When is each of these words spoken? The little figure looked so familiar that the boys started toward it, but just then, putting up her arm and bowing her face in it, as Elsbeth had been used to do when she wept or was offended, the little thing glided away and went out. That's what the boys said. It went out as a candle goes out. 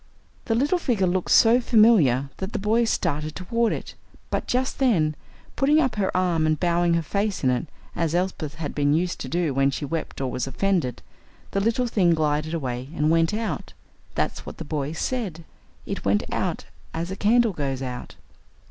The 0.45 0.55
little 0.55 0.79
figure 0.79 1.05
looked 1.05 1.29
so 1.29 1.61
familiar 1.61 2.31
that 2.37 2.53
the 2.53 2.57
boys 2.57 2.89
started 2.89 3.35
toward 3.35 3.71
it, 3.71 3.93
but 4.31 4.47
just 4.47 4.79
then, 4.79 5.13
putting 5.55 5.79
up 5.79 5.93
her 5.97 6.09
arm 6.17 6.47
and 6.47 6.59
bowing 6.59 6.95
her 6.95 7.03
face 7.03 7.43
in 7.43 7.51
it, 7.51 7.67
as 7.95 8.15
Elsbeth 8.15 8.55
had 8.55 8.73
been 8.73 8.95
used 8.95 9.19
to 9.19 9.29
do 9.29 9.53
when 9.53 9.69
she 9.69 9.85
wept 9.85 10.19
or 10.19 10.31
was 10.31 10.47
offended, 10.47 11.03
the 11.51 11.59
little 11.61 11.85
thing 11.85 12.15
glided 12.15 12.55
away 12.55 12.89
and 12.95 13.11
went 13.11 13.31
out. 13.31 13.73
That's 14.15 14.43
what 14.43 14.57
the 14.57 14.65
boys 14.65 14.97
said. 14.97 15.43
It 15.85 16.03
went 16.03 16.23
out 16.33 16.65
as 16.95 17.11
a 17.11 17.15
candle 17.15 17.53
goes 17.53 17.83
out. 17.83 18.15